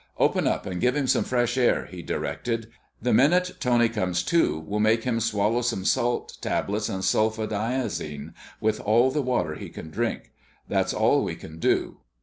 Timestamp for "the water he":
9.11-9.69